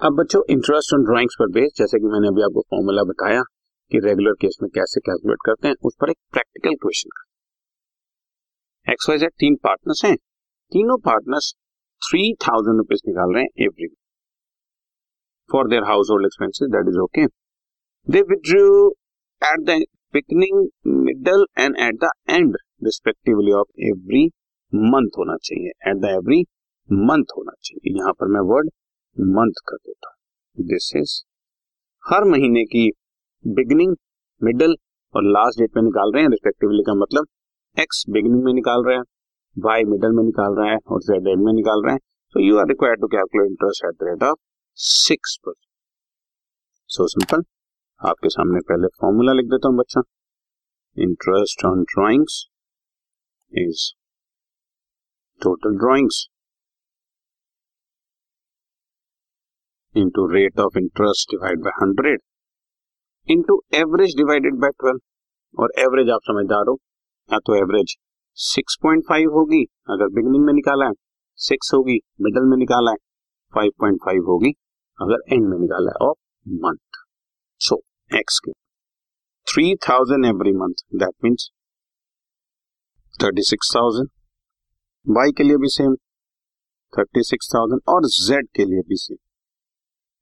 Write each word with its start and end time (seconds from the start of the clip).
अब 0.00 0.14
बच्चों 0.16 0.40
interest 0.50 0.92
on 0.94 1.02
drawings 1.04 1.34
पर 1.38 1.48
बेस 1.54 1.72
जैसे 1.78 1.98
कि 2.00 2.10
मैंने 2.12 2.28
अभी 2.28 2.42
आपको 2.42 2.60
फॉर्मूला 2.70 3.02
बताया 3.08 3.40
कि 3.92 3.98
रेगुलर 4.04 4.36
केस 4.40 4.56
में 4.62 4.68
कैसे 4.74 5.00
कैलकुलेट 5.08 5.42
करते 5.46 5.68
हैं, 5.68 5.74
उस 5.84 5.96
पर 6.00 6.10
एक 6.10 6.16
practical 6.32 6.76
question 6.84 7.10
X 8.86 9.08
Y 9.08 9.18
Z 9.18 9.32
तीन 9.42 9.56
पार्टनर्स 9.64 10.04
हैं। 10.04 10.14
तीनों 10.72 10.96
पार्टनर्स 11.08 11.50
थ्री 12.02 12.22
थाउज़ेंड 12.46 12.76
रुपीज़ 12.76 13.02
निकाल 13.08 13.34
रहे 13.34 13.42
हैं 13.42 13.66
every 13.66 13.88
for 15.50 15.68
their 15.68 15.88
household 16.10 16.26
expenses 16.26 16.72
that 16.78 16.92
is 16.94 16.98
okay 17.04 17.26
they 18.06 18.22
withdrew 18.32 18.64
at 19.42 19.68
the 19.68 19.80
beginning 20.14 20.66
middle 21.04 21.46
and 21.58 21.80
at 21.88 22.02
the 22.04 22.14
end 22.30 22.56
respectively 22.84 23.60
of 23.60 23.86
every 23.92 24.26
month 24.72 25.18
होना 25.18 25.36
चाहिए। 25.44 25.78
At 25.90 25.96
the 26.02 26.16
every 26.16 26.44
month 26.88 27.38
होना 27.38 27.52
चाहिए। 27.62 27.98
यहाँ 27.98 28.12
पर 28.20 28.36
मैं 28.36 28.48
वर्ड 28.50 28.70
मंथ 29.16 29.60
कर 29.68 29.76
देता 29.76 30.08
हूँ। 30.08 30.66
दिस 30.66 30.92
इज़ 30.96 31.12
हर 32.04 32.24
महीने 32.26 32.64
की 32.66 32.90
बिगनिंग 33.44 33.96
मिडल 34.42 34.74
और 35.14 35.24
लास्ट 35.26 35.60
डेट 35.60 35.76
में 35.76 35.82
निकाल 35.82 36.12
रहे 36.14 36.22
हैं 36.22 36.30
रिस्पेक्टिवली 36.30 36.82
का 36.82 36.94
मतलब 36.96 37.26
एक्स 37.76 38.04
बिगनिंग 38.10 38.44
में 38.44 38.52
निकाल 38.54 38.84
रहे 38.86 38.96
हैं 38.96 39.04
वाई 39.56 39.84
मिडल 39.86 40.12
में 40.16 40.22
निकाल 40.24 40.54
रहा 40.56 40.70
है 40.70 40.78
और 40.86 41.00
जेड 41.02 41.28
एंड 41.28 41.44
में 41.44 41.52
निकाल 41.52 41.82
रहे 41.84 41.92
हैं। 41.92 42.00
So 42.34 42.40
you 42.40 42.56
are 42.58 42.68
required 42.68 43.00
to 43.00 43.06
calculate 43.08 43.50
interest 43.50 43.84
at 43.86 43.94
the 43.94 44.08
rate 44.08 44.22
of 44.22 44.38
six 44.78 45.36
percent 45.44 45.68
so 46.90 47.06
simple 47.08 47.42
आपके 48.00 48.28
सामने 48.28 48.60
पहले 48.68 48.88
फॉर्मूला 49.00 49.32
लिख 49.32 49.46
देता 49.46 49.68
हूँ 49.68 49.76
बच्चा। 49.78 50.02
Interest 50.96 51.64
on 51.66 51.82
drawings 51.90 52.44
is 53.52 53.82
total 55.40 55.76
drawings 55.78 56.26
into 59.94 60.26
rate 60.26 60.60
of 60.60 60.76
interest 60.78 61.30
divide 61.30 61.60
by 61.60 61.72
hundred 61.76 62.20
into 63.28 63.54
average 63.74 64.14
divided 64.16 64.58
by 64.60 64.70
twelve 64.80 65.62
और 65.62 65.72
average 65.78 66.10
आप 66.10 66.20
समझदार 66.24 66.68
हो 66.68 66.76
या 67.30 67.38
तो 67.46 67.54
एवरेज 67.56 67.94
6.5 68.38 69.26
होगी 69.32 69.62
अगर 69.90 70.08
बिगनिंग 70.14 70.44
में 70.44 70.52
निकाला 70.52 70.86
है 70.86 70.92
सिक्स 71.38 71.72
होगी 71.74 71.98
मिडल 72.22 72.44
में 72.50 72.56
निकाला 72.56 72.90
है 72.90 72.96
5.5 73.52 74.20
होगी 74.26 74.50
अगर 74.98 75.22
एंड 75.32 75.48
में 75.48 75.58
निकाला 75.58 75.92
है 75.92 76.08
ऑफ़ 76.08 76.18
मंथ 76.64 77.00
सो 77.60 77.80
एक्स 78.10 78.38
के 78.44 78.52
3000 79.46 80.26
every 80.26 80.52
month 80.56 80.84
that 80.96 81.14
means 81.24 81.48
36,000 83.14 84.06
Y 85.06 85.32
के 85.32 85.44
लिए 85.44 85.56
भी 85.56 85.68
सेम 85.70 85.96
36,000 86.92 87.82
और 87.88 88.06
जेड 88.10 88.48
के 88.56 88.64
लिए 88.64 88.82
भी 88.88 88.96
सेम 88.98 89.16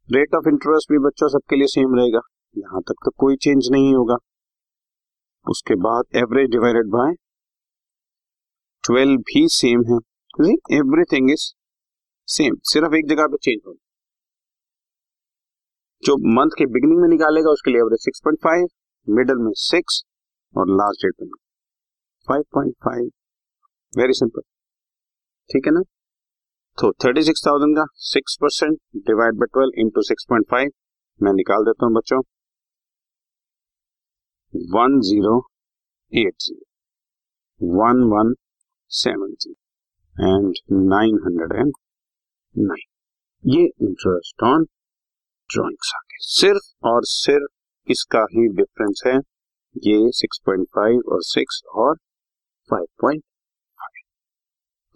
रेट 0.08 0.34
ऑफ़ 0.34 0.48
इंटरेस्ट 0.48 0.92
भी 0.92 0.98
बच्चों 0.98 1.28
सबके 1.28 1.56
लिए 1.56 1.66
सेम 1.66 1.94
रहेगा। 1.94 2.20
यहाँ 2.56 2.80
तक 2.80 2.94
तो 3.04 3.10
कोई 3.10 3.36
चेंज 3.36 3.68
नहीं 3.72 3.94
होगा। 3.94 4.16
उसके 5.46 5.74
बाद 5.76 6.16
एवरेज 6.16 6.50
डिवाइडेड 6.50 6.86
बाय 6.86 7.12
12 8.84 9.16
भी 9.28 9.46
सेम 9.48 9.84
है। 9.90 9.98
एवरीथिंग 10.78 11.30
इज़ 11.30 11.44
सेम 12.28 12.56
सिर्फ़ 12.62 12.94
एक 12.94 13.08
जगह 13.08 13.26
पे 13.26 13.36
चेंज 13.36 13.60
होगा। 13.66 13.78
जो 16.02 16.16
मंथ 16.34 16.50
के 16.58 16.66
बिगिनिंग 16.66 17.00
में 17.00 17.08
निकालेगा, 17.08 17.50
उसके 17.50 17.70
लिए 17.70 17.80
एवरेज 17.80 18.08
6.5 18.08 18.68
मिडल 19.08 19.44
में 19.44 19.52
6 19.56 20.02
और 20.54 20.70
लास्ट 20.70 21.06
डेट 21.06 21.22
में 21.22 21.38
5.5 22.28 23.10
वेरी 23.92 24.12
सिंपल 24.12 24.40
ठीक 25.50 25.66
है 25.66 25.72
ना? 25.72 25.82
तो 26.78 26.88
36,000 27.02 27.72
का 27.76 27.84
6 28.08 28.34
percent 28.42 28.74
divide 29.06 29.38
by 29.38 29.46
twelve 29.52 29.80
into 29.82 30.02
six 30.02 30.26
point 30.28 30.44
five 30.50 30.70
मैं 31.20 31.32
निकाल 31.32 31.64
देता 31.64 31.86
हूँ 31.86 31.94
बच्चों। 31.94 32.18
One 34.74 34.98
zero 35.08 35.32
eight 36.12 36.34
zero 36.42 37.72
one 37.78 38.02
one 38.12 38.32
seven 38.90 39.32
zero 39.44 40.36
and 40.36 40.54
nine 40.92 41.18
hundred 41.24 41.54
and 41.60 41.72
nine 42.54 43.50
ये 43.54 43.64
इंटरेस्ट 43.86 44.44
ऑन 44.44 44.64
ड्रॉइंग्स 45.50 45.92
सिर्फ़ 46.26 46.68
और 46.88 47.04
सिर्फ़ 47.04 47.90
इसका 47.92 48.22
ही 48.32 48.46
डिफरेंस 48.56 49.02
है। 49.06 49.16
ये 49.76 49.96
6.5 50.18 51.02
और 51.12 51.22
6 51.24 51.58
और 51.76 51.96
5.5 52.70 53.20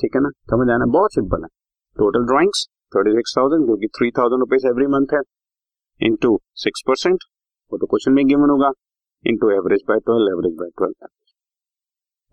ठीक 0.00 0.15
है 0.16 0.22
ना? 0.22 0.31
समझ 0.50 0.69
आना 0.75 0.87
बहुत 0.92 1.15
सिंपल 1.15 1.42
है। 1.42 1.48
Total 1.97 2.25
drawings 2.26 2.66
thirty 2.92 3.10
six 3.12 3.34
thousand 3.36 3.66
जो 3.66 3.76
कि 3.76 3.88
three 3.97 4.10
thousand 4.19 4.41
rupees 4.41 4.66
every 4.66 4.86
month 4.88 5.14
है 5.14 5.20
इंटू 6.00 6.30
सिक्स 6.58 6.82
परसेंट 6.86 7.25
वो 7.72 7.78
तो 7.78 7.86
क्वेश्चन 7.86 8.12
में 8.12 8.26
गिवन 8.26 8.50
होगा 8.50 8.70
into 9.25 9.50
average 9.53 9.82
by 9.88 9.98
twelve 10.00 10.30
average 10.30 10.54
by 10.58 10.70
twelve 10.78 11.06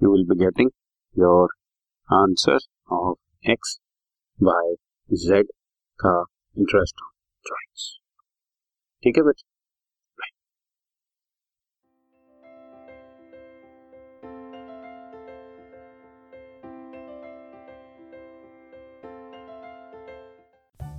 you 0.01 0.11
will 0.11 0.25
be 0.27 0.39
getting 0.39 0.69
your 1.15 1.55
answer 2.09 2.57
of 2.93 3.49
X 3.49 3.77
by 4.39 4.73
Z 5.09 5.51
का 5.99 6.19
interest 6.55 7.01
on 7.03 7.11
drawings 7.45 7.87
ठीक 9.03 9.17
है 9.17 9.23
बच्चे 9.23 9.47